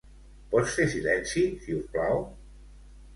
[0.53, 2.25] Pots fer silenci, si us plau?